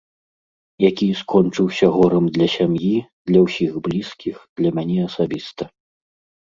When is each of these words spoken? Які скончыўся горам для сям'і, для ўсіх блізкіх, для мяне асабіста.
Які 0.89 1.07
скончыўся 1.21 1.85
горам 1.97 2.25
для 2.39 2.47
сям'і, 2.57 2.91
для 3.33 3.39
ўсіх 3.47 3.71
блізкіх, 3.91 4.35
для 4.63 4.69
мяне 4.81 4.99
асабіста. 5.11 5.63